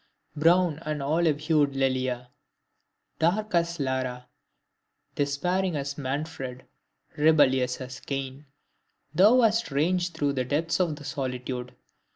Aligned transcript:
Brown 0.35 0.79
and 0.83 0.99
olive 1.03 1.41
hued 1.41 1.75
Lelia! 1.75 2.31
Dark 3.19 3.53
as 3.53 3.79
Lara, 3.79 4.29
despairing 5.13 5.75
as 5.75 5.95
Manfred, 5.95 6.65
rebellious 7.17 7.79
as 7.79 7.99
Cain, 7.99 8.47
thou 9.13 9.41
hast 9.41 9.69
ranged 9.69 10.15
through 10.15 10.33
the 10.33 10.43
depths 10.43 10.79
of 10.79 10.97
solitude! 11.05 11.75